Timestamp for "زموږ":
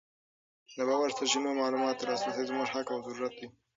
2.49-2.67